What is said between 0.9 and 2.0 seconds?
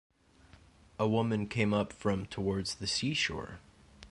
A woman came up